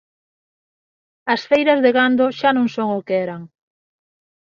[1.33, 3.41] As feiras de gando xa non son o que eran.